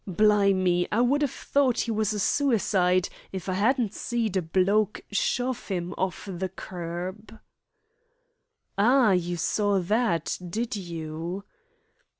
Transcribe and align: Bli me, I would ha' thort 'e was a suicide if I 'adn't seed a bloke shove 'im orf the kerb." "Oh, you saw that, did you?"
Bli 0.07 0.51
me, 0.51 0.87
I 0.91 1.01
would 1.01 1.21
ha' 1.21 1.27
thort 1.29 1.87
'e 1.87 1.91
was 1.91 2.11
a 2.11 2.17
suicide 2.19 3.07
if 3.31 3.47
I 3.47 3.53
'adn't 3.53 3.93
seed 3.93 4.35
a 4.35 4.41
bloke 4.41 5.01
shove 5.11 5.69
'im 5.69 5.93
orf 5.95 6.25
the 6.25 6.49
kerb." 6.49 7.39
"Oh, 8.79 9.11
you 9.11 9.37
saw 9.37 9.77
that, 9.77 10.39
did 10.49 10.75
you?" 10.75 11.43